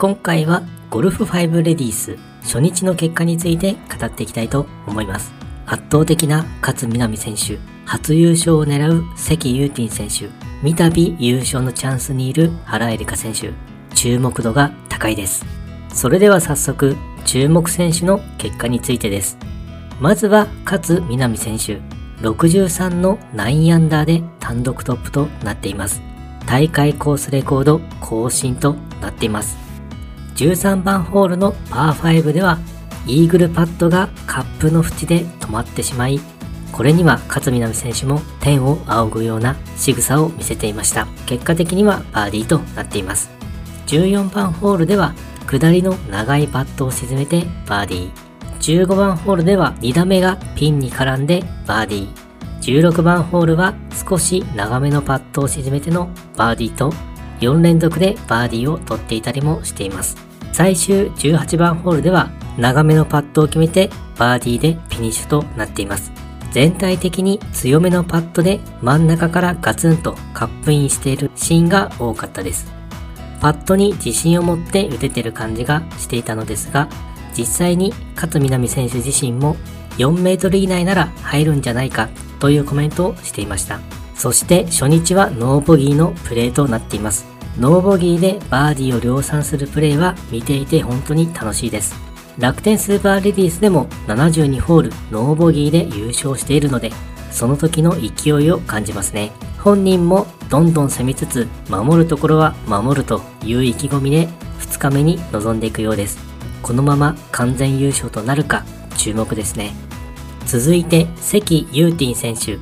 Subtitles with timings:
[0.00, 5.30] 今回はゴルフ5レディース初日の結果について語っていきたいと思います。
[5.66, 10.30] 圧倒的な勝みなみ選手、初優勝を狙う関ユーティン選手、
[10.62, 13.52] 三度優勝のチャンスにいる原エリカ選手、
[13.94, 15.44] 注目度が高いです。
[15.92, 16.96] それでは早速、
[17.26, 19.36] 注目選手の結果についてです。
[20.00, 21.78] まずは勝みなみ選手、
[22.22, 26.00] 63の9アンダーで単独トップとなっています。
[26.46, 29.69] 大会コースレコード更新となっています。
[30.40, 32.58] 13番ホールのパー5では
[33.06, 36.18] イーグルパットがカップの縁で止まってしまい、
[36.72, 41.06] これには勝みなみ選手も天を仰ぐような仕草を見せていました。
[41.26, 43.30] 結果的にはバーディーとなっています。
[43.88, 45.14] 14番ホールでは
[45.46, 48.86] 下りの長いパットを沈めてバーディー。
[48.86, 52.90] 15番ホールでは2打目がピンに絡んでバーディー。
[52.92, 53.74] 16番ホールは
[54.08, 56.94] 少し長めのパットを沈めてのバーディーと
[57.40, 60.29] 4連続でバーディーを取っていたりもしています。
[60.52, 66.12] 最終18番ホールでは長めのパットを決めてバーディーでフィニッシュとなっています。
[66.52, 72.70] 全体的に強めのパットで真ん中からガツンとカップインしているシーンが多かったです。
[73.40, 76.88] パットに自信を持って打ててる感じがしていたのですが、
[77.36, 79.56] 実際に勝みなみ選手自身も
[79.98, 82.08] 4メートル以内なら入るんじゃないか
[82.40, 83.80] というコメントをしていました。
[84.14, 87.29] そして初日はノーボギーのプレーとなっています。
[87.60, 91.94] ノーボギーでバーディーを量産するプレーは見ていて本当に楽しいです。
[92.38, 96.90] 楽天スーパーレディースでも72ホールノーボギーで優勝しているので、
[97.30, 99.30] その時の勢いを感じますね。
[99.58, 104.26] 本人もどんどん攻めつつ、守るところは守るという意気込みで
[104.60, 106.18] 2日目に臨んでいくようです。
[106.62, 108.64] このまま完全優勝となるか
[108.96, 109.74] 注目ですね。
[110.46, 112.58] 続いて関ユーティン選手。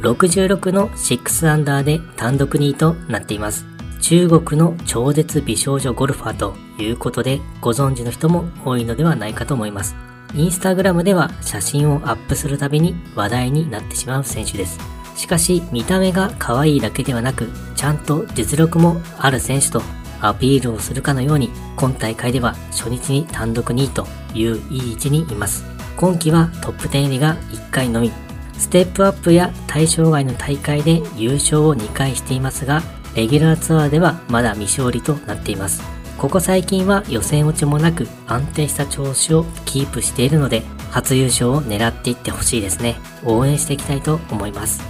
[0.00, 3.66] 66の6アンダーで単独2位となっています。
[4.00, 9.96] 中国の超絶美少女ゴルファーということでご存知の人も多いのではないかと思います。
[10.34, 14.78] インスタグラムでは写真をアップするたびに話題になってしまう選手です。
[15.16, 19.82] しかし見た目が可愛いだけではなく、ちゃんと実力もある選手と
[20.20, 25.64] アピールをするかのように、今大会では初日に単独2位といういい位置にいます。
[25.96, 28.12] 今季はトップ10入りが1回のみ。
[28.56, 32.82] ステップアップや対象外の大会で優勝を2回していますが、
[33.14, 35.82] レギュラーツアーではまだ未勝利となっています。
[36.16, 42.96] ここ最近は予選落ちもなく安定した調子をキープしているので、初優勝を狙っていってほしいですね。
[43.24, 44.82] 応援していきたいと思います。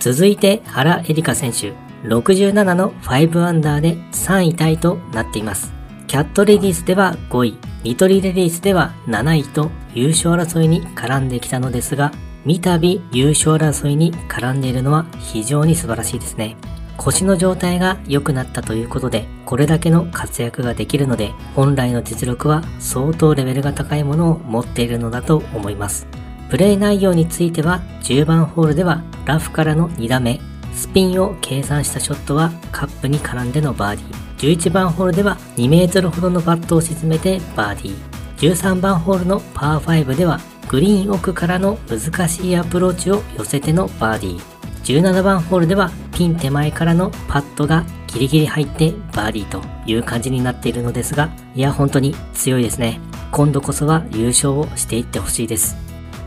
[0.00, 1.72] 続いて原エリカ選手、
[2.04, 5.72] 67の5アンダーで3位タイとなっています。
[6.06, 12.12] キャットレディースでは5位、ニトリレディースでは7位と優勝争いに絡んできたのですが、
[12.44, 16.56] 三度優勝争いに絡んでいるのは非常に素晴らしいですね。
[16.96, 26.06] 腰の状態が良くなったということで、これだけの活躍ができるので、本来の実力は相当レベルが高いものを持っているのだと思います。
[26.48, 30.40] プレイ内容については、10番ホールではラフからの2打目、
[30.76, 34.26] スピンを計算したショットはカップに絡んでのバーディー。
[34.36, 38.52] 11番ホールでは2メートルほどのパットを沈めてバーディー。
[38.54, 45.00] 13番ホールのパー5ではグリーン奥からの難しいアプローチを寄せてのバーディー。
[45.00, 53.00] 17番ホールではピン手前からのパットがギリギリ入ってバーディーという感じになっているのですが、いや本当に強いですね。
[53.32, 55.76] 今度こそは優勝をしていってほしいです。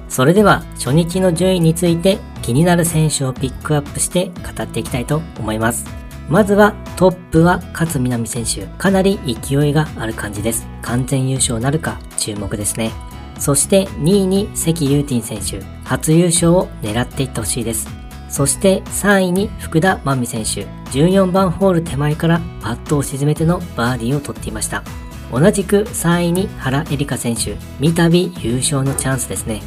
[0.07, 5.85] それでは初日の順位について気になる選手をピックアップして語っていきたいと思います。
[6.29, 8.67] まずはトップは勝みなみ選手。
[8.77, 10.67] かなり勢いがある感じです。
[10.83, 12.91] 完全優勝なるか注目ですね。
[13.39, 15.65] そして2位に関ユーティン選手。
[15.83, 17.98] 初優勝を狙っていってほしいです。
[18.29, 20.67] そして3位に福田真美選手。
[20.91, 24.83] 14番ホール手前からパットを沈めてのバーディーを取っていました。
[25.31, 27.55] 同じく3位に原エリカ選手。
[27.79, 29.61] 三度優勝のチャンスですね。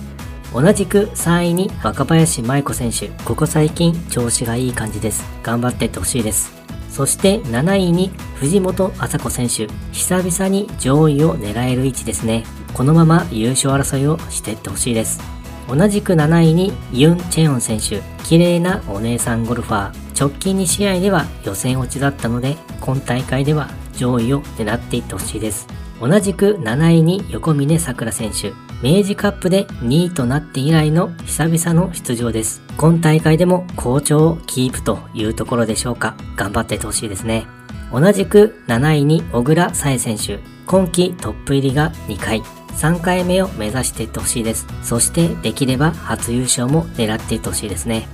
[0.52, 3.08] 同じく3位に若林舞子選手。
[3.24, 5.24] ここ最近調子がいい感じです。
[5.42, 6.52] 頑張っていってほしいです。
[6.90, 9.66] そして7位に藤本麻子選手。
[9.92, 12.44] 久々に上位を狙える位置ですね。
[12.74, 15.41] このまま優勝争いをしていってほしいです。
[15.74, 18.02] 同じく7位にユン・チェヨン選手。
[18.24, 20.20] 綺麗なお姉さんゴルファー。
[20.20, 25.66] 直近2試合では予選落ちだったので、今大会では上位を狙っていってほしいです。
[25.98, 28.52] 同じく7位に横峯さくら選手。
[28.86, 32.60] 明治カップで2位となって以来の久々の出場です。
[32.76, 36.16] 今大会でも好調をキープというところでしょうか。
[36.36, 37.46] 頑張っていってほしいですね。
[37.90, 40.38] 同じく7位に小倉沙恵選手。
[40.66, 42.42] 今季トップ入りが2回。
[42.76, 44.66] 3回目を目指していってほしいです。
[44.82, 48.08] そしてできれば初優勝も狙っていってほしいですね。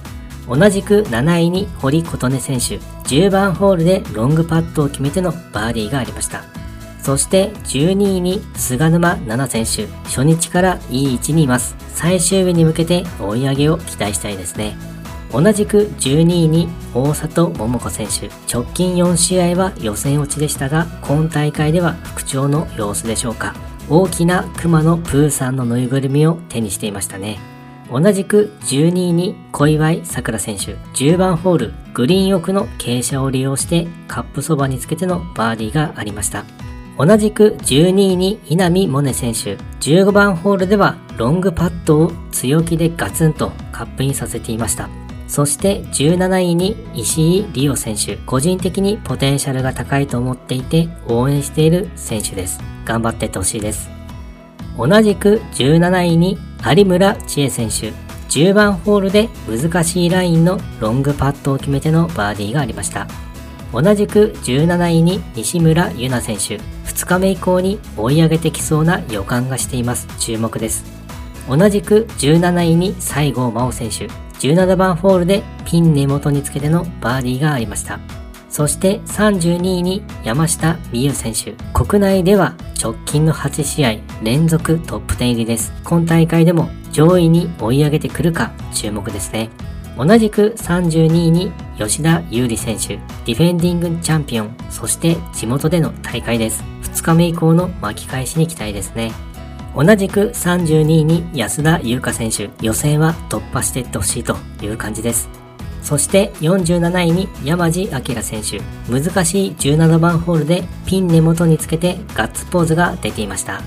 [0.49, 2.79] 同じく7位に堀琴音選手、
[3.09, 6.43] 10番ホールでロングパットを決めてのバーディーがありました。
[7.03, 9.87] そして12位に菅沼奈々選手。
[10.09, 11.77] 初日からいい位置にいます。
[11.95, 14.77] 最終日に向けて追い上げを期待したいですね。
[15.33, 18.31] 同じく12位に大里桃子選手。
[18.53, 23.68] 直近4試合は予選落ちでしたが、今大会では復調の様子でしょうか。
[23.91, 27.39] 大きな熊のプーさんのぬいぐるみを手にしていましたね。
[27.91, 30.75] 同じく12位に小祝さくら選手。
[30.95, 36.45] 10番ホール、グリーン奥の傾斜を利用してカップそばにつけてのバーディーがありました。
[36.99, 39.57] 同じく12位に稲見萌寧選手。
[39.81, 44.91] 15番ホールではロングパットを強気でガツンとカップインさせていました。
[45.29, 48.17] そして17位に石井理央選手。
[48.27, 52.61] 個人的にポテンシャルが高いと思っていて応援している選手です。
[52.85, 53.91] 頑張っていってほしいです。
[54.77, 57.93] 同じく17位に有村千恵選手。
[58.31, 63.07] 10番ホールで難しいラインのロングパットを決めてのバーディーがありました。
[63.73, 66.63] 同じく17位に西村優奈選手。
[66.91, 70.09] 2日目以降に追い上げてきそうな予感がしています。
[70.19, 70.85] 注目です。
[71.49, 74.28] 同じく17位に西郷真央選手。
[74.41, 77.99] 17番ホールでピン根元につけてのバーディーがありました。
[78.49, 81.53] そして32位に山下美優選手。
[81.73, 85.73] 国内では直近の8試合連続トップ10入りです。
[85.85, 89.51] 今大会でも上位に追い上げてくるか注目ですね。
[89.97, 92.97] 同じく32位に吉田優里選手、
[93.27, 96.63] ディフェンディングチャンピオン、そして地元での大会です。
[96.85, 99.13] 2日目以降の巻き返しに期待ですね。
[99.79, 105.29] 同じく32位に安田優香選手、予選は突破していってほしいという感じです。
[105.85, 108.61] そして47位に山地明選手。
[108.91, 113.63] 難しい17番ホールでピン根元につけてガッツポーズが出ていました。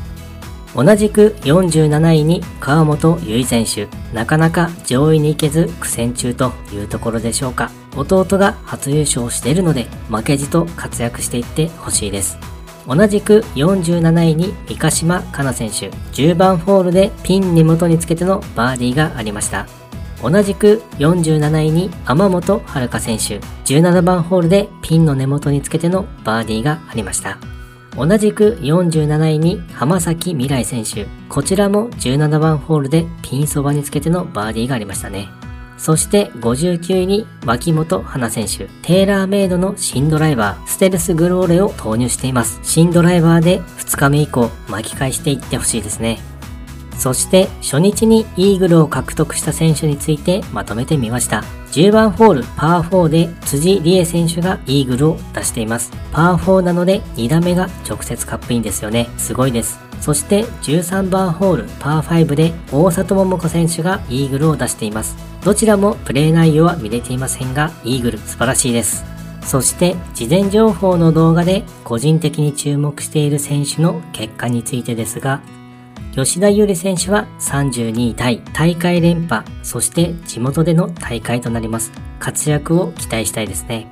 [0.75, 3.87] 同じく47位に川本結衣選手。
[4.13, 7.71] なかなか上位に行けず苦戦中というところでしょうか。
[7.95, 12.50] 弟が初優勝しているので負けじと活躍していってほしいです。
[12.87, 15.89] 同じく47位に三ヶ島かな選手。
[16.13, 19.67] 10番ホールでピン根元につけてのバーディーがありました。
[20.23, 23.39] 同じく47位に天本遥選手。
[23.65, 27.37] 17番ホールでピンの根元につけてのバーディーがありました。
[27.95, 31.07] 同じく47位に浜崎未来選手。
[31.27, 35.29] こちらも17番ホールでピンそばにつけてのバーディーがありましたね。
[35.81, 38.67] そして59位に脇本花選手。
[38.83, 42.59] テーラーメイドの新ドライバー、ステルスグローレを投入しています。
[42.61, 46.19] 新ドライバーで2日目以降巻き返していってほしいですね。
[46.99, 51.43] そして初日にイーグルを獲得した選手についてまとめてみました。
[51.71, 55.91] 10番ホールパー4で辻理恵選手がイーグルを出しています。
[56.11, 59.09] パー4なので2打目が直接カップインですよね。
[59.17, 59.79] すごいです。
[60.01, 65.15] そして13番ホールパー5で大里桃子選手がイーグルを出しています。
[65.45, 69.05] どちらもプレー内容は見れていませんが、イーグル素晴らしいです。
[69.43, 75.41] そして事前情報の動画で個人的に注目している選手の結果についてですが、
[76.15, 81.91] 吉田優里選手は32位タイ、大会連覇、そして地元での大会となります。
[82.19, 83.87] 活躍を期待したいですね。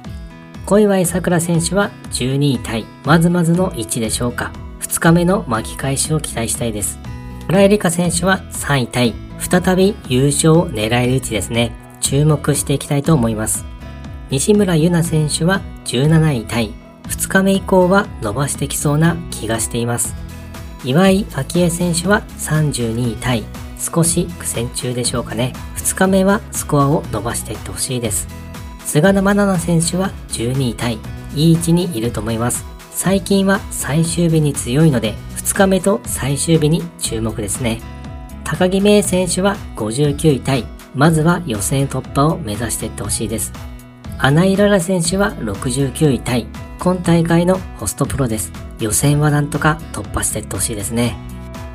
[0.66, 4.52] 小祝さくら選手は12位タイ、まずまずの位置でしょうか。
[4.82, 7.00] 2日目の巻き返しを期待したいです。
[7.48, 11.72] 村井梨香選手は3位タイ、再び優勝を狙える位置ですね。
[12.02, 13.66] 注目していきたいと思います。
[14.30, 16.74] 西村優奈選手は17位タイ、
[17.04, 20.14] 2日目以降は伸ばしてきそうな気がしています。
[20.84, 21.26] 岩井
[21.56, 23.44] 明恵選手は32位タイ。
[23.80, 25.54] 少し苦戦中でしょうかね。
[25.78, 28.28] 2日目はスコアを伸ばしていってほしいです。
[28.86, 31.00] 菅沼奈々選手は12位タイ。
[31.36, 32.69] いい位置にいると思います。
[33.02, 37.80] 最近は最終日に強いので、2日目と最終日に注目ですね。
[38.44, 40.66] 高木芽選手は59位タイ。
[40.94, 43.54] まずは予選突破を目指していってほしいです。
[44.18, 46.48] 穴井ララ選手は69位タイ。
[46.78, 48.52] 今大会のホストプロです。
[48.82, 51.16] 予選はなんとか突破していってほしいですね。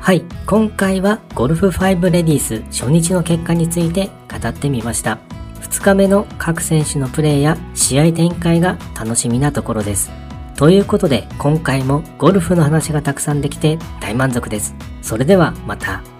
[0.01, 5.17] はい、今回はゴルフ5レディース初日の結果について語ってみました。
[5.61, 10.24] 2日目の各選手のプレーや試合展開が楽しみなところです。
[10.55, 14.73] ということで今回もゴルフの話がたくさんできて大満足です。
[15.01, 16.14] それではまた。